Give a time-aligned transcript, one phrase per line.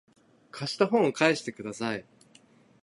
[0.49, 2.03] 貸した本を返してください